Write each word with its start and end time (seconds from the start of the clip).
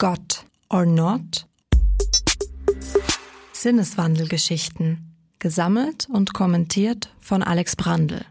God 0.00 0.44
or 0.70 0.86
Not? 0.86 1.48
Sinneswandelgeschichten. 3.52 5.16
Gesammelt 5.40 6.06
und 6.08 6.32
kommentiert 6.34 7.12
von 7.18 7.42
Alex 7.42 7.74
Brandl. 7.74 8.24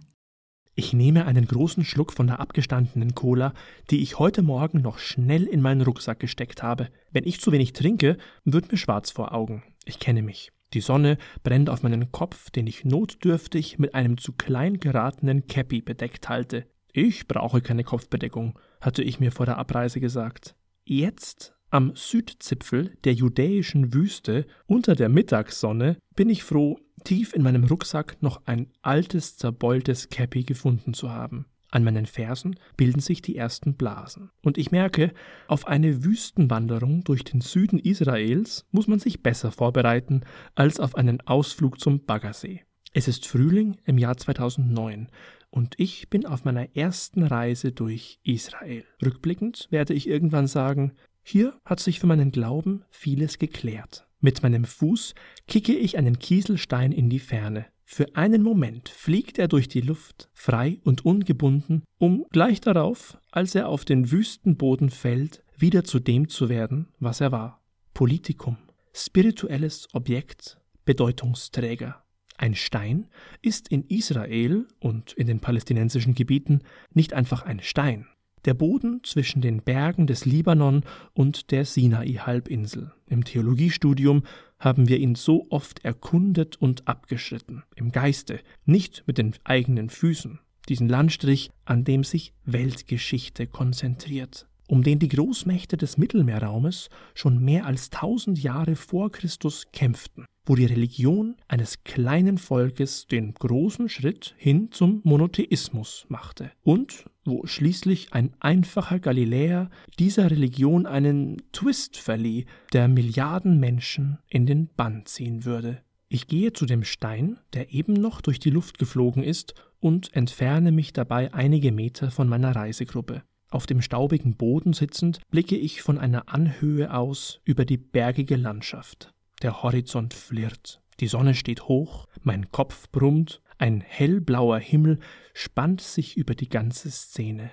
Ich 0.75 0.93
nehme 0.93 1.25
einen 1.25 1.45
großen 1.45 1.83
Schluck 1.83 2.13
von 2.13 2.27
der 2.27 2.39
abgestandenen 2.39 3.15
Cola, 3.15 3.53
die 3.89 4.01
ich 4.01 4.17
heute 4.17 4.43
Morgen 4.43 4.79
noch 4.81 4.97
schnell 4.97 5.43
in 5.43 5.59
meinen 5.59 5.81
Rucksack 5.81 6.21
gesteckt 6.21 6.63
habe. 6.63 6.87
Wenn 7.11 7.25
ich 7.25 7.41
zu 7.41 7.51
wenig 7.51 7.73
trinke, 7.73 8.17
wird 8.45 8.71
mir 8.71 8.77
schwarz 8.77 9.11
vor 9.11 9.33
Augen. 9.33 9.61
Ich 9.83 9.99
kenne 9.99 10.21
mich. 10.21 10.53
Die 10.73 10.79
Sonne 10.79 11.17
brennt 11.43 11.69
auf 11.69 11.83
meinen 11.83 12.13
Kopf, 12.13 12.49
den 12.49 12.65
ich 12.67 12.85
notdürftig 12.85 13.77
mit 13.77 13.93
einem 13.93 14.17
zu 14.17 14.31
klein 14.31 14.79
geratenen 14.79 15.47
Käppi 15.47 15.81
bedeckt 15.81 16.29
halte. 16.29 16.65
Ich 16.93 17.27
brauche 17.27 17.59
keine 17.59 17.83
Kopfbedeckung, 17.83 18.57
hatte 18.79 19.03
ich 19.03 19.19
mir 19.19 19.33
vor 19.33 19.45
der 19.45 19.57
Abreise 19.57 19.99
gesagt. 19.99 20.55
Jetzt, 20.85 21.56
am 21.69 21.95
Südzipfel 21.95 22.97
der 23.03 23.13
judäischen 23.13 23.93
Wüste, 23.93 24.45
unter 24.65 24.95
der 24.95 25.09
Mittagssonne, 25.09 25.97
bin 26.15 26.29
ich 26.29 26.43
froh, 26.43 26.79
tief 27.03 27.33
in 27.33 27.43
meinem 27.43 27.65
Rucksack 27.65 28.17
noch 28.21 28.41
ein 28.45 28.71
altes, 28.81 29.37
zerbeultes 29.37 30.09
Käppi 30.09 30.43
gefunden 30.43 30.93
zu 30.93 31.11
haben. 31.11 31.45
An 31.69 31.83
meinen 31.83 32.05
Fersen 32.05 32.55
bilden 32.77 33.01
sich 33.01 33.21
die 33.21 33.35
ersten 33.35 33.75
Blasen. 33.75 34.31
Und 34.41 34.57
ich 34.57 34.71
merke, 34.71 35.13
auf 35.47 35.67
eine 35.67 36.05
Wüstenwanderung 36.05 37.03
durch 37.03 37.25
den 37.25 37.41
Süden 37.41 37.77
Israels 37.77 38.65
muss 38.71 38.87
man 38.87 38.99
sich 38.99 39.21
besser 39.21 39.51
vorbereiten 39.51 40.21
als 40.55 40.79
auf 40.79 40.95
einen 40.95 41.19
Ausflug 41.21 41.79
zum 41.79 42.05
Baggersee. 42.05 42.61
Es 42.93 43.07
ist 43.07 43.27
Frühling 43.27 43.77
im 43.85 43.97
Jahr 43.97 44.15
2009 44.15 45.09
und 45.49 45.75
ich 45.77 46.09
bin 46.09 46.25
auf 46.25 46.45
meiner 46.45 46.75
ersten 46.75 47.23
Reise 47.23 47.73
durch 47.73 48.19
Israel. 48.23 48.85
Rückblickend 49.03 49.67
werde 49.69 49.93
ich 49.93 50.07
irgendwann 50.07 50.47
sagen, 50.47 50.93
hier 51.29 51.59
hat 51.65 51.81
sich 51.81 51.99
für 51.99 52.07
meinen 52.07 52.31
Glauben 52.31 52.85
vieles 52.89 53.37
geklärt. 53.37 54.07
Mit 54.21 54.43
meinem 54.43 54.63
Fuß 54.63 55.13
kicke 55.45 55.75
ich 55.75 55.97
einen 55.97 56.19
Kieselstein 56.19 56.93
in 56.93 57.09
die 57.09 57.19
Ferne. 57.19 57.65
Für 57.83 58.15
einen 58.15 58.41
Moment 58.41 58.87
fliegt 58.87 59.37
er 59.37 59.49
durch 59.49 59.67
die 59.67 59.81
Luft, 59.81 60.29
frei 60.33 60.79
und 60.85 61.05
ungebunden, 61.05 61.83
um 61.97 62.25
gleich 62.31 62.61
darauf, 62.61 63.17
als 63.29 63.55
er 63.55 63.67
auf 63.67 63.83
den 63.83 64.09
wüsten 64.09 64.55
Boden 64.55 64.89
fällt, 64.89 65.43
wieder 65.57 65.83
zu 65.83 65.99
dem 65.99 66.29
zu 66.29 66.47
werden, 66.47 66.87
was 66.99 67.19
er 67.19 67.33
war. 67.33 67.61
Politikum, 67.93 68.55
spirituelles 68.93 69.89
Objekt, 69.91 70.61
Bedeutungsträger. 70.85 72.05
Ein 72.37 72.55
Stein 72.55 73.09
ist 73.41 73.67
in 73.67 73.83
Israel 73.83 74.65
und 74.79 75.11
in 75.11 75.27
den 75.27 75.41
palästinensischen 75.41 76.15
Gebieten 76.15 76.61
nicht 76.93 77.11
einfach 77.11 77.41
ein 77.41 77.59
Stein. 77.59 78.07
Der 78.45 78.53
Boden 78.53 79.01
zwischen 79.03 79.41
den 79.41 79.61
Bergen 79.61 80.07
des 80.07 80.25
Libanon 80.25 80.83
und 81.13 81.51
der 81.51 81.65
Sinai-Halbinsel. 81.65 82.93
Im 83.07 83.23
Theologiestudium 83.23 84.23
haben 84.59 84.87
wir 84.87 84.97
ihn 84.99 85.15
so 85.15 85.47
oft 85.49 85.83
erkundet 85.83 86.55
und 86.57 86.87
abgeschritten, 86.87 87.63
im 87.75 87.91
Geiste, 87.91 88.39
nicht 88.65 89.03
mit 89.05 89.17
den 89.17 89.33
eigenen 89.43 89.89
Füßen. 89.89 90.39
Diesen 90.69 90.89
Landstrich, 90.89 91.49
an 91.65 91.83
dem 91.83 92.03
sich 92.03 92.33
Weltgeschichte 92.45 93.47
konzentriert 93.47 94.47
um 94.67 94.83
den 94.83 94.99
die 94.99 95.07
Großmächte 95.07 95.77
des 95.77 95.97
Mittelmeerraumes 95.97 96.89
schon 97.15 97.43
mehr 97.43 97.65
als 97.65 97.89
tausend 97.89 98.41
Jahre 98.41 98.75
vor 98.75 99.11
Christus 99.11 99.65
kämpften, 99.71 100.25
wo 100.45 100.55
die 100.55 100.65
Religion 100.65 101.35
eines 101.47 101.83
kleinen 101.83 102.37
Volkes 102.37 103.07
den 103.07 103.33
großen 103.33 103.89
Schritt 103.89 104.35
hin 104.37 104.69
zum 104.71 105.01
Monotheismus 105.03 106.05
machte 106.09 106.51
und 106.63 107.05
wo 107.27 107.45
schließlich 107.45 108.13
ein 108.13 108.33
einfacher 108.39 108.99
Galiläer 108.99 109.69
dieser 109.99 110.31
Religion 110.31 110.85
einen 110.85 111.41
Twist 111.51 111.97
verlieh, 111.97 112.45
der 112.73 112.87
Milliarden 112.87 113.59
Menschen 113.59 114.17
in 114.27 114.45
den 114.45 114.67
Bann 114.67 115.05
ziehen 115.05 115.45
würde. 115.45 115.81
Ich 116.09 116.27
gehe 116.27 116.53
zu 116.53 116.65
dem 116.65 116.85
Stein, 116.85 117.37
der 117.53 117.73
eben 117.73 117.93
noch 117.93 118.21
durch 118.21 118.39
die 118.39 118.49
Luft 118.49 118.79
geflogen 118.79 119.23
ist, 119.23 119.53
und 119.79 120.13
entferne 120.15 120.71
mich 120.71 120.93
dabei 120.93 121.33
einige 121.33 121.71
Meter 121.71 122.09
von 122.09 122.27
meiner 122.27 122.55
Reisegruppe. 122.55 123.23
Auf 123.49 123.65
dem 123.65 123.81
staubigen 123.81 124.35
Boden 124.35 124.73
sitzend 124.73 125.19
blicke 125.29 125.55
ich 125.55 125.81
von 125.81 125.97
einer 125.97 126.33
Anhöhe 126.33 126.93
aus 126.93 127.41
über 127.43 127.63
die 127.63 127.77
bergige 127.77 128.35
Landschaft. 128.35 129.13
Der 129.41 129.61
Horizont 129.61 130.13
flirrt, 130.13 130.81
die 130.99 131.07
Sonne 131.07 131.35
steht 131.35 131.63
hoch, 131.63 132.07
mein 132.23 132.51
Kopf 132.51 132.89
brummt, 132.91 133.41
ein 133.57 133.81
hellblauer 133.81 134.59
Himmel 134.59 134.99
spannt 135.33 135.81
sich 135.81 136.17
über 136.17 136.35
die 136.35 136.49
ganze 136.49 136.91
Szene. 136.91 137.51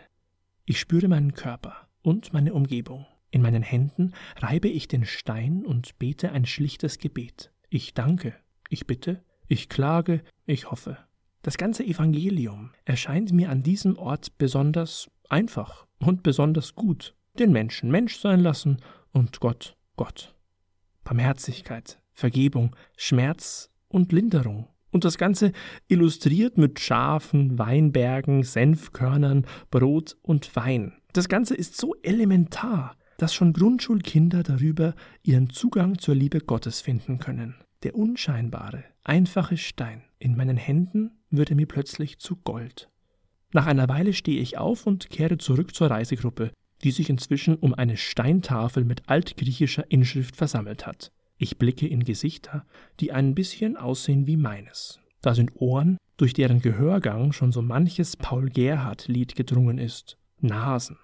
Ich 0.64 0.80
spüre 0.80 1.08
meinen 1.08 1.34
Körper 1.34 1.88
und 2.02 2.32
meine 2.32 2.54
Umgebung. 2.54 3.06
In 3.30 3.42
meinen 3.42 3.62
Händen 3.62 4.12
reibe 4.36 4.68
ich 4.68 4.88
den 4.88 5.04
Stein 5.04 5.64
und 5.64 5.98
bete 5.98 6.32
ein 6.32 6.46
schlichtes 6.46 6.98
Gebet. 6.98 7.52
Ich 7.68 7.94
danke, 7.94 8.34
ich 8.68 8.86
bitte, 8.86 9.24
ich 9.48 9.68
klage, 9.68 10.22
ich 10.46 10.70
hoffe. 10.70 10.98
Das 11.42 11.58
ganze 11.58 11.84
Evangelium 11.84 12.70
erscheint 12.84 13.32
mir 13.32 13.50
an 13.50 13.62
diesem 13.62 13.98
Ort 13.98 14.38
besonders 14.38 15.10
einfach 15.28 15.86
und 15.98 16.22
besonders 16.22 16.74
gut. 16.74 17.14
Den 17.38 17.52
Menschen 17.52 17.90
Mensch 17.90 18.18
sein 18.18 18.40
lassen 18.40 18.80
und 19.12 19.40
Gott 19.40 19.76
Gott. 19.96 20.34
Barmherzigkeit, 21.04 22.00
Vergebung, 22.12 22.74
Schmerz 22.96 23.70
und 23.88 24.12
Linderung. 24.12 24.68
Und 24.94 25.04
das 25.04 25.18
Ganze 25.18 25.50
illustriert 25.88 26.56
mit 26.56 26.78
Schafen, 26.78 27.58
Weinbergen, 27.58 28.44
Senfkörnern, 28.44 29.44
Brot 29.72 30.16
und 30.22 30.54
Wein. 30.54 30.92
Das 31.12 31.28
Ganze 31.28 31.56
ist 31.56 31.76
so 31.76 31.96
elementar, 32.04 32.94
dass 33.18 33.34
schon 33.34 33.54
Grundschulkinder 33.54 34.44
darüber 34.44 34.94
ihren 35.24 35.50
Zugang 35.50 35.98
zur 35.98 36.14
Liebe 36.14 36.38
Gottes 36.38 36.80
finden 36.80 37.18
können. 37.18 37.56
Der 37.82 37.96
unscheinbare, 37.96 38.84
einfache 39.02 39.56
Stein 39.56 40.04
in 40.20 40.36
meinen 40.36 40.56
Händen 40.56 41.10
würde 41.28 41.56
mir 41.56 41.66
plötzlich 41.66 42.20
zu 42.20 42.36
Gold. 42.36 42.88
Nach 43.52 43.66
einer 43.66 43.88
Weile 43.88 44.12
stehe 44.12 44.40
ich 44.40 44.58
auf 44.58 44.86
und 44.86 45.10
kehre 45.10 45.38
zurück 45.38 45.74
zur 45.74 45.90
Reisegruppe, 45.90 46.52
die 46.84 46.92
sich 46.92 47.10
inzwischen 47.10 47.56
um 47.56 47.74
eine 47.74 47.96
Steintafel 47.96 48.84
mit 48.84 49.08
altgriechischer 49.08 49.90
Inschrift 49.90 50.36
versammelt 50.36 50.86
hat. 50.86 51.10
Ich 51.36 51.58
blicke 51.58 51.86
in 51.86 52.04
Gesichter, 52.04 52.64
die 53.00 53.12
ein 53.12 53.34
bisschen 53.34 53.76
aussehen 53.76 54.26
wie 54.26 54.36
meines. 54.36 55.00
Da 55.20 55.34
sind 55.34 55.52
Ohren, 55.56 55.98
durch 56.16 56.32
deren 56.32 56.60
Gehörgang 56.60 57.32
schon 57.32 57.50
so 57.50 57.62
manches 57.62 58.16
Paul 58.16 58.50
Gerhardt-Lied 58.50 59.34
gedrungen 59.34 59.78
ist. 59.78 60.16
Nasen, 60.40 60.98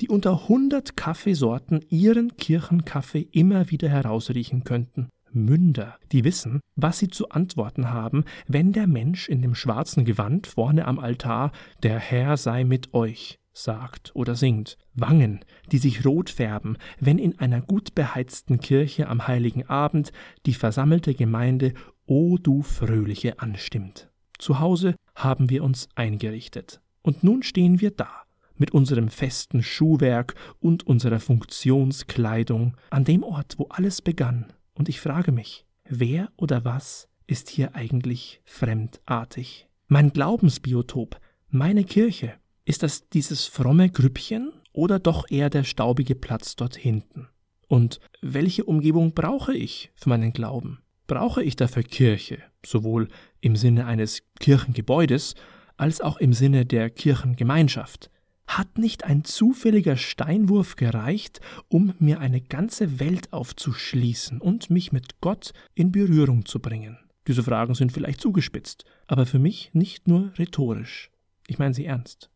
die 0.00 0.08
unter 0.08 0.48
hundert 0.48 0.96
Kaffeesorten 0.96 1.84
ihren 1.88 2.36
Kirchenkaffee 2.36 3.28
immer 3.32 3.70
wieder 3.70 3.88
herausriechen 3.88 4.64
könnten. 4.64 5.08
Münder, 5.32 5.96
die 6.12 6.24
wissen, 6.24 6.60
was 6.76 6.98
sie 6.98 7.08
zu 7.08 7.30
antworten 7.30 7.90
haben, 7.90 8.24
wenn 8.46 8.72
der 8.72 8.86
Mensch 8.86 9.28
in 9.28 9.40
dem 9.40 9.54
schwarzen 9.54 10.04
Gewand 10.04 10.46
vorne 10.46 10.84
am 10.84 10.98
Altar 10.98 11.52
Der 11.82 11.98
Herr 11.98 12.36
sei 12.36 12.64
mit 12.64 12.92
euch 12.92 13.38
sagt 13.52 14.10
oder 14.14 14.34
singt, 14.34 14.78
Wangen, 14.94 15.44
die 15.70 15.78
sich 15.78 16.04
rot 16.04 16.30
färben, 16.30 16.78
wenn 17.00 17.18
in 17.18 17.38
einer 17.38 17.60
gut 17.60 17.94
beheizten 17.94 18.60
Kirche 18.60 19.08
am 19.08 19.26
heiligen 19.26 19.68
Abend 19.68 20.12
die 20.46 20.54
versammelte 20.54 21.14
Gemeinde 21.14 21.74
O 22.06 22.38
du 22.38 22.62
Fröhliche 22.62 23.40
anstimmt. 23.40 24.10
Zu 24.38 24.58
Hause 24.58 24.96
haben 25.14 25.50
wir 25.50 25.62
uns 25.62 25.88
eingerichtet. 25.94 26.80
Und 27.02 27.24
nun 27.24 27.42
stehen 27.42 27.80
wir 27.80 27.90
da, 27.90 28.10
mit 28.56 28.72
unserem 28.72 29.08
festen 29.08 29.62
Schuhwerk 29.62 30.34
und 30.60 30.86
unserer 30.86 31.20
Funktionskleidung, 31.20 32.76
an 32.90 33.04
dem 33.04 33.22
Ort, 33.22 33.58
wo 33.58 33.66
alles 33.70 34.02
begann, 34.02 34.52
und 34.74 34.88
ich 34.88 35.00
frage 35.00 35.32
mich, 35.32 35.66
wer 35.88 36.30
oder 36.36 36.64
was 36.64 37.08
ist 37.26 37.50
hier 37.50 37.74
eigentlich 37.74 38.40
fremdartig? 38.44 39.68
Mein 39.88 40.12
Glaubensbiotop, 40.12 41.20
meine 41.48 41.84
Kirche, 41.84 42.34
ist 42.64 42.82
das 42.82 43.08
dieses 43.08 43.46
fromme 43.46 43.90
Grüppchen 43.90 44.52
oder 44.72 44.98
doch 44.98 45.30
eher 45.30 45.50
der 45.50 45.64
staubige 45.64 46.14
Platz 46.14 46.56
dort 46.56 46.76
hinten? 46.76 47.28
Und 47.68 48.00
welche 48.20 48.64
Umgebung 48.64 49.14
brauche 49.14 49.54
ich 49.54 49.90
für 49.94 50.10
meinen 50.10 50.32
Glauben? 50.32 50.82
Brauche 51.06 51.42
ich 51.42 51.56
dafür 51.56 51.82
Kirche, 51.82 52.38
sowohl 52.64 53.08
im 53.40 53.56
Sinne 53.56 53.86
eines 53.86 54.22
Kirchengebäudes 54.40 55.34
als 55.76 56.00
auch 56.00 56.18
im 56.18 56.32
Sinne 56.32 56.64
der 56.64 56.90
Kirchengemeinschaft? 56.90 58.10
Hat 58.46 58.78
nicht 58.78 59.04
ein 59.04 59.24
zufälliger 59.24 59.96
Steinwurf 59.96 60.76
gereicht, 60.76 61.40
um 61.68 61.94
mir 61.98 62.20
eine 62.20 62.40
ganze 62.40 63.00
Welt 63.00 63.32
aufzuschließen 63.32 64.40
und 64.40 64.70
mich 64.70 64.92
mit 64.92 65.20
Gott 65.20 65.52
in 65.74 65.90
Berührung 65.90 66.44
zu 66.44 66.60
bringen? 66.60 66.98
Diese 67.26 67.42
Fragen 67.42 67.74
sind 67.74 67.92
vielleicht 67.92 68.20
zugespitzt, 68.20 68.84
aber 69.06 69.26
für 69.26 69.38
mich 69.38 69.70
nicht 69.72 70.08
nur 70.08 70.32
rhetorisch. 70.38 71.10
Ich 71.46 71.58
meine 71.58 71.72
sie 71.72 71.86
ernst. 71.86 72.31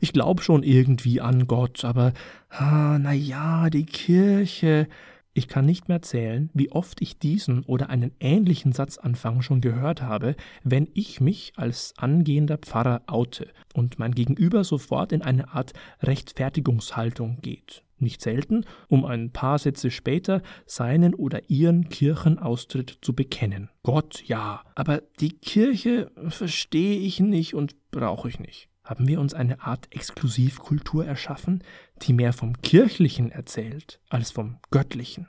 Ich 0.00 0.12
glaube 0.12 0.42
schon 0.42 0.62
irgendwie 0.62 1.20
an 1.20 1.46
Gott, 1.46 1.84
aber, 1.84 2.12
ah, 2.50 2.98
na 2.98 3.12
ja, 3.12 3.70
die 3.70 3.86
Kirche. 3.86 4.88
Ich 5.34 5.46
kann 5.46 5.66
nicht 5.66 5.88
mehr 5.88 6.02
zählen, 6.02 6.50
wie 6.52 6.72
oft 6.72 7.00
ich 7.00 7.20
diesen 7.20 7.62
oder 7.62 7.90
einen 7.90 8.10
ähnlichen 8.18 8.72
Satzanfang 8.72 9.40
schon 9.40 9.60
gehört 9.60 10.02
habe, 10.02 10.34
wenn 10.64 10.88
ich 10.94 11.20
mich 11.20 11.52
als 11.54 11.94
angehender 11.96 12.58
Pfarrer 12.58 13.02
oute 13.06 13.46
und 13.72 14.00
mein 14.00 14.16
Gegenüber 14.16 14.64
sofort 14.64 15.12
in 15.12 15.22
eine 15.22 15.52
Art 15.54 15.74
Rechtfertigungshaltung 16.02 17.40
geht. 17.40 17.84
Nicht 18.00 18.20
selten, 18.20 18.64
um 18.88 19.04
ein 19.04 19.30
paar 19.30 19.58
Sätze 19.58 19.90
später 19.90 20.42
seinen 20.66 21.14
oder 21.14 21.48
ihren 21.48 21.88
Kirchenaustritt 21.88 22.98
zu 23.02 23.12
bekennen. 23.12 23.70
Gott 23.82 24.22
ja, 24.26 24.62
aber 24.74 25.02
die 25.20 25.38
Kirche 25.38 26.10
verstehe 26.28 26.98
ich 26.98 27.18
nicht 27.20 27.54
und 27.54 27.90
brauche 27.90 28.28
ich 28.28 28.38
nicht. 28.38 28.67
Haben 28.88 29.06
wir 29.06 29.20
uns 29.20 29.34
eine 29.34 29.60
Art 29.60 29.94
Exklusivkultur 29.94 31.04
erschaffen, 31.04 31.62
die 32.00 32.14
mehr 32.14 32.32
vom 32.32 32.62
Kirchlichen 32.62 33.30
erzählt 33.30 34.00
als 34.08 34.30
vom 34.30 34.60
Göttlichen, 34.70 35.28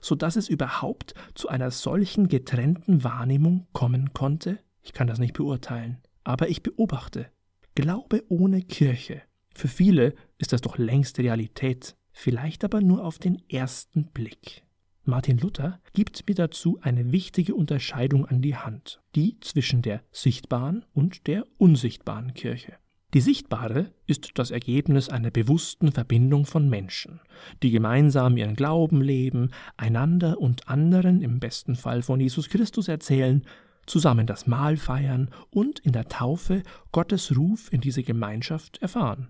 so 0.00 0.14
dass 0.14 0.36
es 0.36 0.48
überhaupt 0.48 1.12
zu 1.34 1.48
einer 1.48 1.72
solchen 1.72 2.28
getrennten 2.28 3.02
Wahrnehmung 3.02 3.66
kommen 3.72 4.12
konnte? 4.12 4.60
Ich 4.80 4.92
kann 4.92 5.08
das 5.08 5.18
nicht 5.18 5.32
beurteilen, 5.32 5.98
aber 6.22 6.48
ich 6.48 6.62
beobachte. 6.62 7.26
Glaube 7.74 8.22
ohne 8.28 8.62
Kirche. 8.62 9.22
Für 9.52 9.66
viele 9.66 10.14
ist 10.38 10.52
das 10.52 10.60
doch 10.60 10.78
längst 10.78 11.18
Realität, 11.18 11.96
vielleicht 12.12 12.62
aber 12.62 12.80
nur 12.80 13.04
auf 13.04 13.18
den 13.18 13.42
ersten 13.50 14.12
Blick. 14.12 14.62
Martin 15.02 15.38
Luther 15.38 15.80
gibt 15.94 16.28
mir 16.28 16.36
dazu 16.36 16.78
eine 16.80 17.10
wichtige 17.10 17.56
Unterscheidung 17.56 18.24
an 18.24 18.40
die 18.40 18.54
Hand, 18.54 19.02
die 19.16 19.40
zwischen 19.40 19.82
der 19.82 20.04
sichtbaren 20.12 20.84
und 20.94 21.26
der 21.26 21.44
unsichtbaren 21.58 22.34
Kirche. 22.34 22.78
Die 23.14 23.20
sichtbare 23.20 23.92
ist 24.08 24.32
das 24.34 24.50
Ergebnis 24.50 25.08
einer 25.08 25.30
bewussten 25.30 25.92
Verbindung 25.92 26.46
von 26.46 26.68
Menschen, 26.68 27.20
die 27.62 27.70
gemeinsam 27.70 28.36
ihren 28.36 28.56
Glauben 28.56 29.00
leben, 29.00 29.50
einander 29.76 30.40
und 30.40 30.68
anderen 30.68 31.22
im 31.22 31.38
besten 31.38 31.76
Fall 31.76 32.02
von 32.02 32.18
Jesus 32.18 32.48
Christus 32.48 32.88
erzählen, 32.88 33.44
zusammen 33.86 34.26
das 34.26 34.48
Mahl 34.48 34.76
feiern 34.76 35.30
und 35.50 35.78
in 35.78 35.92
der 35.92 36.08
Taufe 36.08 36.64
Gottes 36.90 37.36
Ruf 37.36 37.72
in 37.72 37.80
diese 37.80 38.02
Gemeinschaft 38.02 38.78
erfahren. 38.78 39.28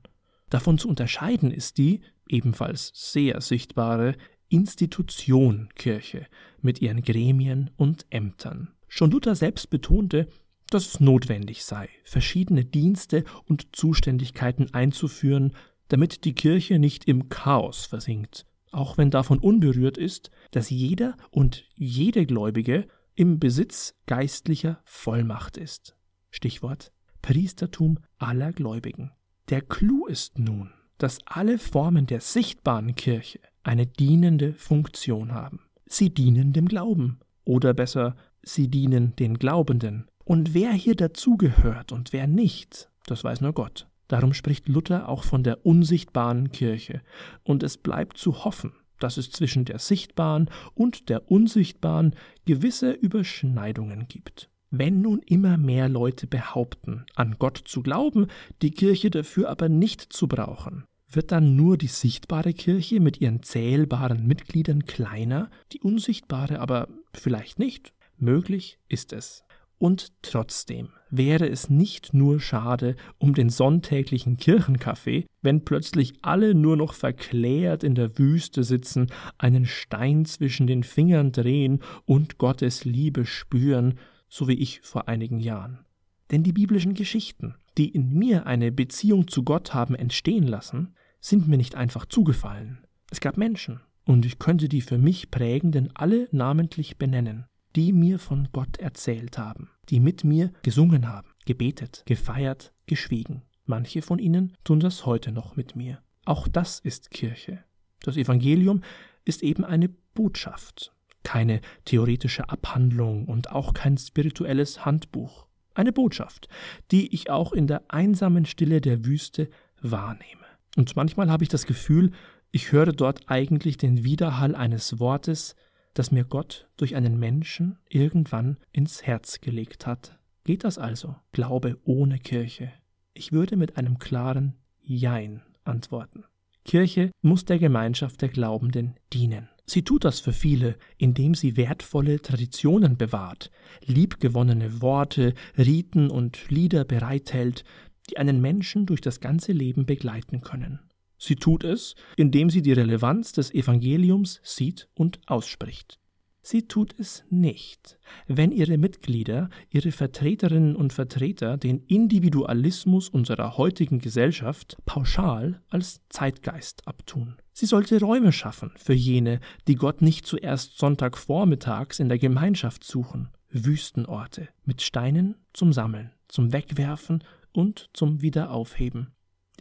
Davon 0.48 0.78
zu 0.78 0.88
unterscheiden 0.88 1.50
ist 1.50 1.76
die, 1.76 2.00
ebenfalls 2.26 2.90
sehr 2.94 3.42
sichtbare, 3.42 4.14
Institution 4.48 5.68
Kirche 5.74 6.26
mit 6.62 6.80
ihren 6.80 7.02
Gremien 7.02 7.70
und 7.76 8.06
Ämtern. 8.08 8.70
Schon 8.88 9.10
Luther 9.10 9.34
selbst 9.34 9.68
betonte, 9.68 10.28
dass 10.70 10.86
es 10.86 11.00
notwendig 11.00 11.64
sei, 11.64 11.88
verschiedene 12.04 12.64
Dienste 12.64 13.24
und 13.46 13.76
Zuständigkeiten 13.76 14.72
einzuführen, 14.72 15.54
damit 15.88 16.24
die 16.24 16.34
Kirche 16.34 16.78
nicht 16.78 17.06
im 17.06 17.28
Chaos 17.28 17.86
versinkt, 17.86 18.46
auch 18.72 18.98
wenn 18.98 19.10
davon 19.10 19.38
unberührt 19.38 19.98
ist, 19.98 20.30
dass 20.50 20.70
jeder 20.70 21.16
und 21.30 21.64
jede 21.74 22.26
Gläubige 22.26 22.86
im 23.14 23.38
Besitz 23.38 23.94
geistlicher 24.06 24.80
Vollmacht 24.84 25.56
ist. 25.56 25.96
Stichwort 26.30 26.92
Priestertum 27.22 28.00
aller 28.18 28.52
Gläubigen. 28.52 29.12
Der 29.48 29.62
Clou 29.62 30.06
ist 30.06 30.38
nun, 30.38 30.72
dass 30.98 31.20
alle 31.26 31.58
Formen 31.58 32.06
der 32.06 32.20
sichtbaren 32.20 32.94
Kirche 32.96 33.40
eine 33.62 33.86
dienende 33.86 34.52
Funktion 34.52 35.32
haben. 35.32 35.60
Sie 35.86 36.12
dienen 36.12 36.52
dem 36.52 36.68
Glauben, 36.68 37.20
oder 37.44 37.72
besser, 37.72 38.16
sie 38.42 38.68
dienen 38.68 39.16
den 39.16 39.38
Glaubenden, 39.38 40.06
und 40.24 40.54
wer 40.54 40.72
hier 40.72 40.94
dazugehört 40.94 41.92
und 41.92 42.12
wer 42.12 42.26
nicht, 42.26 42.90
das 43.06 43.24
weiß 43.24 43.40
nur 43.40 43.52
Gott. 43.52 43.86
Darum 44.08 44.34
spricht 44.34 44.68
Luther 44.68 45.08
auch 45.08 45.24
von 45.24 45.42
der 45.42 45.64
unsichtbaren 45.64 46.52
Kirche. 46.52 47.00
Und 47.42 47.62
es 47.62 47.78
bleibt 47.78 48.18
zu 48.18 48.44
hoffen, 48.44 48.72
dass 49.00 49.16
es 49.16 49.30
zwischen 49.30 49.64
der 49.64 49.78
sichtbaren 49.78 50.50
und 50.74 51.08
der 51.08 51.30
unsichtbaren 51.30 52.14
gewisse 52.44 52.92
Überschneidungen 52.92 54.06
gibt. 54.08 54.50
Wenn 54.70 55.02
nun 55.02 55.20
immer 55.20 55.56
mehr 55.56 55.88
Leute 55.88 56.26
behaupten, 56.26 57.04
an 57.14 57.36
Gott 57.38 57.62
zu 57.64 57.82
glauben, 57.82 58.26
die 58.60 58.72
Kirche 58.72 59.10
dafür 59.10 59.48
aber 59.48 59.68
nicht 59.68 60.12
zu 60.12 60.26
brauchen, 60.26 60.84
wird 61.08 61.30
dann 61.30 61.54
nur 61.54 61.78
die 61.78 61.86
sichtbare 61.86 62.52
Kirche 62.52 62.98
mit 62.98 63.20
ihren 63.20 63.42
zählbaren 63.42 64.26
Mitgliedern 64.26 64.84
kleiner, 64.84 65.48
die 65.72 65.80
unsichtbare 65.80 66.58
aber 66.58 66.88
vielleicht 67.12 67.58
nicht? 67.58 67.92
Möglich 68.16 68.78
ist 68.88 69.12
es. 69.12 69.43
Und 69.78 70.12
trotzdem 70.22 70.90
wäre 71.10 71.48
es 71.48 71.68
nicht 71.68 72.14
nur 72.14 72.40
schade 72.40 72.96
um 73.18 73.34
den 73.34 73.50
sonntäglichen 73.50 74.36
Kirchenkaffee, 74.36 75.26
wenn 75.42 75.64
plötzlich 75.64 76.14
alle 76.22 76.54
nur 76.54 76.76
noch 76.76 76.94
verklärt 76.94 77.84
in 77.84 77.94
der 77.94 78.18
Wüste 78.18 78.64
sitzen, 78.64 79.08
einen 79.38 79.66
Stein 79.66 80.24
zwischen 80.24 80.66
den 80.66 80.82
Fingern 80.82 81.32
drehen 81.32 81.80
und 82.04 82.38
Gottes 82.38 82.84
Liebe 82.84 83.26
spüren, 83.26 83.98
so 84.28 84.48
wie 84.48 84.54
ich 84.54 84.80
vor 84.82 85.08
einigen 85.08 85.38
Jahren. 85.38 85.84
Denn 86.30 86.42
die 86.42 86.52
biblischen 86.52 86.94
Geschichten, 86.94 87.54
die 87.76 87.88
in 87.88 88.12
mir 88.14 88.46
eine 88.46 88.72
Beziehung 88.72 89.28
zu 89.28 89.42
Gott 89.42 89.74
haben 89.74 89.94
entstehen 89.94 90.46
lassen, 90.46 90.94
sind 91.20 91.48
mir 91.48 91.56
nicht 91.56 91.74
einfach 91.74 92.06
zugefallen. 92.06 92.78
Es 93.10 93.20
gab 93.20 93.36
Menschen, 93.36 93.80
und 94.04 94.24
ich 94.24 94.38
könnte 94.38 94.68
die 94.68 94.80
für 94.80 94.98
mich 94.98 95.30
prägenden 95.30 95.90
alle 95.94 96.28
namentlich 96.32 96.96
benennen 96.96 97.46
die 97.76 97.92
mir 97.92 98.18
von 98.18 98.48
Gott 98.52 98.78
erzählt 98.78 99.38
haben, 99.38 99.70
die 99.88 100.00
mit 100.00 100.24
mir 100.24 100.52
gesungen 100.62 101.08
haben, 101.08 101.28
gebetet, 101.44 102.02
gefeiert, 102.06 102.72
geschwiegen. 102.86 103.42
Manche 103.66 104.02
von 104.02 104.18
ihnen 104.18 104.56
tun 104.64 104.80
das 104.80 105.06
heute 105.06 105.32
noch 105.32 105.56
mit 105.56 105.74
mir. 105.74 106.02
Auch 106.24 106.48
das 106.48 106.78
ist 106.78 107.10
Kirche. 107.10 107.64
Das 108.00 108.16
Evangelium 108.16 108.82
ist 109.24 109.42
eben 109.42 109.64
eine 109.64 109.88
Botschaft, 109.88 110.92
keine 111.22 111.60
theoretische 111.84 112.48
Abhandlung 112.48 113.26
und 113.26 113.50
auch 113.50 113.72
kein 113.72 113.96
spirituelles 113.96 114.84
Handbuch. 114.84 115.46
Eine 115.74 115.92
Botschaft, 115.92 116.48
die 116.92 117.12
ich 117.12 117.30
auch 117.30 117.52
in 117.52 117.66
der 117.66 117.82
einsamen 117.88 118.44
Stille 118.44 118.80
der 118.80 119.04
Wüste 119.04 119.48
wahrnehme. 119.80 120.44
Und 120.76 120.94
manchmal 120.96 121.30
habe 121.30 121.42
ich 121.42 121.48
das 121.48 121.66
Gefühl, 121.66 122.12
ich 122.52 122.70
höre 122.70 122.92
dort 122.92 123.28
eigentlich 123.28 123.78
den 123.78 124.04
Widerhall 124.04 124.54
eines 124.54 125.00
Wortes, 125.00 125.56
das 125.94 126.10
mir 126.10 126.24
Gott 126.24 126.68
durch 126.76 126.94
einen 126.96 127.18
Menschen 127.18 127.78
irgendwann 127.88 128.58
ins 128.72 129.04
Herz 129.04 129.40
gelegt 129.40 129.86
hat. 129.86 130.18
Geht 130.44 130.64
das 130.64 130.76
also? 130.76 131.16
Glaube 131.32 131.78
ohne 131.84 132.18
Kirche? 132.18 132.70
Ich 133.14 133.32
würde 133.32 133.56
mit 133.56 133.78
einem 133.78 133.98
klaren 133.98 134.54
Jein 134.82 135.42
antworten. 135.64 136.24
Kirche 136.64 137.10
muss 137.22 137.44
der 137.44 137.58
Gemeinschaft 137.58 138.20
der 138.22 138.28
Glaubenden 138.28 138.96
dienen. 139.12 139.48
Sie 139.66 139.82
tut 139.82 140.04
das 140.04 140.20
für 140.20 140.32
viele, 140.32 140.76
indem 140.98 141.34
sie 141.34 141.56
wertvolle 141.56 142.20
Traditionen 142.20 142.96
bewahrt, 142.96 143.50
liebgewonnene 143.86 144.82
Worte, 144.82 145.34
Riten 145.56 146.10
und 146.10 146.50
Lieder 146.50 146.84
bereithält, 146.84 147.64
die 148.10 148.18
einen 148.18 148.40
Menschen 148.40 148.84
durch 148.84 149.00
das 149.00 149.20
ganze 149.20 149.52
Leben 149.52 149.86
begleiten 149.86 150.42
können. 150.42 150.80
Sie 151.18 151.36
tut 151.36 151.64
es, 151.64 151.94
indem 152.16 152.50
sie 152.50 152.62
die 152.62 152.72
Relevanz 152.72 153.32
des 153.32 153.52
Evangeliums 153.52 154.40
sieht 154.42 154.88
und 154.94 155.20
ausspricht. 155.26 155.98
Sie 156.46 156.68
tut 156.68 156.94
es 156.98 157.24
nicht, 157.30 157.98
wenn 158.26 158.52
ihre 158.52 158.76
Mitglieder, 158.76 159.48
ihre 159.70 159.92
Vertreterinnen 159.92 160.76
und 160.76 160.92
Vertreter 160.92 161.56
den 161.56 161.78
Individualismus 161.86 163.08
unserer 163.08 163.56
heutigen 163.56 163.98
Gesellschaft 163.98 164.76
pauschal 164.84 165.62
als 165.70 166.02
Zeitgeist 166.10 166.86
abtun. 166.86 167.36
Sie 167.54 167.64
sollte 167.64 167.98
Räume 167.98 168.30
schaffen 168.30 168.72
für 168.76 168.92
jene, 168.92 169.40
die 169.68 169.76
Gott 169.76 170.02
nicht 170.02 170.26
zuerst 170.26 170.76
Sonntagvormittags 170.76 171.98
in 171.98 172.10
der 172.10 172.18
Gemeinschaft 172.18 172.84
suchen, 172.84 173.30
Wüstenorte 173.48 174.48
mit 174.66 174.82
Steinen 174.82 175.36
zum 175.54 175.72
Sammeln, 175.72 176.10
zum 176.28 176.52
Wegwerfen 176.52 177.24
und 177.52 177.88
zum 177.94 178.20
Wiederaufheben 178.20 179.14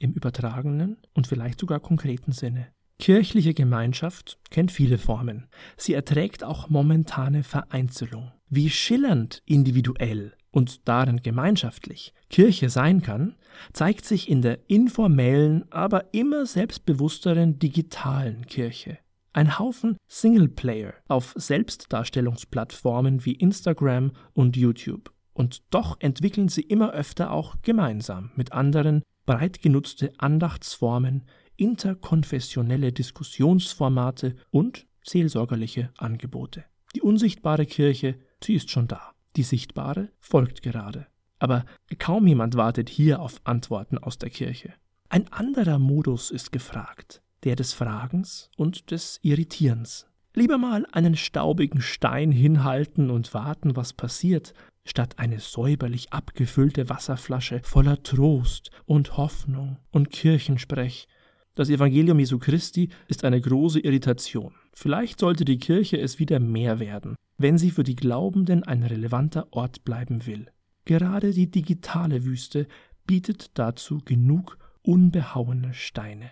im 0.03 0.13
übertragenen 0.13 0.98
und 1.13 1.27
vielleicht 1.27 1.60
sogar 1.60 1.79
konkreten 1.79 2.33
Sinne. 2.33 2.67
Kirchliche 3.00 3.53
Gemeinschaft 3.53 4.38
kennt 4.51 4.72
viele 4.72 4.98
Formen. 4.98 5.48
Sie 5.77 5.93
erträgt 5.93 6.43
auch 6.43 6.69
momentane 6.69 7.43
Vereinzelung. 7.43 8.31
Wie 8.50 8.69
schillernd 8.69 9.41
individuell 9.45 10.33
und 10.51 10.88
darin 10.88 11.22
gemeinschaftlich 11.24 12.13
Kirche 12.29 12.69
sein 12.69 13.01
kann, 13.01 13.36
zeigt 13.74 14.05
sich 14.05 14.29
in 14.29 14.41
der 14.41 14.69
informellen, 14.69 15.65
aber 15.72 16.13
immer 16.13 16.45
selbstbewussteren 16.45 17.60
digitalen 17.60 18.45
Kirche. 18.45 19.00
Ein 19.31 19.57
Haufen 19.57 19.98
Singleplayer 20.07 20.93
auf 21.07 21.33
Selbstdarstellungsplattformen 21.36 23.25
wie 23.25 23.33
Instagram 23.33 24.12
und 24.33 24.55
YouTube. 24.55 25.12
Und 25.33 25.63
doch 25.72 25.98
entwickeln 26.00 26.50
sie 26.50 26.62
immer 26.62 26.91
öfter 26.93 27.31
auch 27.31 27.55
gemeinsam 27.63 28.31
mit 28.36 28.51
anderen 28.51 29.01
breit 29.25 29.62
genutzte 29.62 30.12
Andachtsformen, 30.18 31.24
interkonfessionelle 31.56 32.92
Diskussionsformate 32.92 34.36
und 34.51 34.88
seelsorgerliche 35.03 35.92
Angebote. 35.98 36.65
Die 36.96 37.01
unsichtbare 37.01 37.65
Kirche, 37.65 38.20
sie 38.44 38.56
ist 38.56 38.70
schon 38.70 38.88
da. 38.88 39.13
Die 39.36 39.44
sichtbare 39.44 40.10
folgt 40.20 40.62
gerade. 40.62 41.08
Aber 41.39 41.65
kaum 41.98 42.27
jemand 42.27 42.56
wartet 42.56 42.89
hier 42.89 43.20
auf 43.20 43.42
Antworten 43.44 43.98
aus 43.98 44.18
der 44.18 44.30
Kirche. 44.30 44.74
Ein 45.10 45.32
anderer 45.32 45.80
Modus 45.80 46.32
ist 46.32 46.51
gefragt, 46.51 47.22
der 47.44 47.56
des 47.56 47.74
Fragens 47.74 48.50
und 48.56 48.92
des 48.92 49.20
Irritierens. 49.22 50.08
Lieber 50.36 50.58
mal 50.58 50.88
einen 50.92 51.15
staubigen 51.15 51.82
Stein 51.82 52.32
hinhalten 52.32 53.12
und 53.12 53.34
warten, 53.34 53.75
was 53.75 53.94
passiert, 53.94 54.53
statt 54.85 55.17
eine 55.17 55.39
säuberlich 55.39 56.11
abgefüllte 56.11 56.89
Wasserflasche 56.89 57.61
voller 57.63 58.01
Trost 58.03 58.71
und 58.85 59.17
Hoffnung 59.17 59.77
und 59.91 60.11
Kirchensprech. 60.11 61.07
Das 61.55 61.69
Evangelium 61.69 62.19
Jesu 62.19 62.39
Christi 62.39 62.89
ist 63.07 63.23
eine 63.23 63.39
große 63.39 63.79
Irritation. 63.79 64.53
Vielleicht 64.73 65.19
sollte 65.19 65.45
die 65.45 65.59
Kirche 65.59 65.99
es 65.99 66.19
wieder 66.19 66.39
mehr 66.39 66.79
werden, 66.79 67.15
wenn 67.37 67.57
sie 67.57 67.71
für 67.71 67.83
die 67.83 67.95
Glaubenden 67.95 68.63
ein 68.63 68.83
relevanter 68.83 69.47
Ort 69.51 69.83
bleiben 69.83 70.25
will. 70.25 70.47
Gerade 70.85 71.31
die 71.31 71.49
digitale 71.49 72.25
Wüste 72.25 72.67
bietet 73.05 73.51
dazu 73.57 73.99
genug 74.03 74.57
unbehauene 74.81 75.73
Steine. 75.73 76.31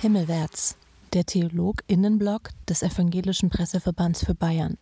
Himmelwärts, 0.00 0.76
der 1.14 1.24
Theolog-Innenblog 1.24 2.50
des 2.68 2.82
Evangelischen 2.82 3.48
Presseverbands 3.48 4.24
für 4.24 4.34
Bayern. 4.34 4.76